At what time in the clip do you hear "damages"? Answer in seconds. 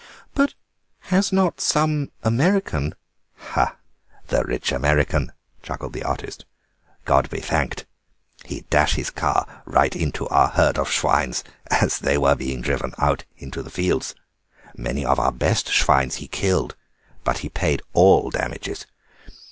18.31-18.87